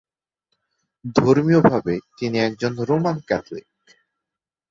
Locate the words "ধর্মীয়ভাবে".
1.15-1.95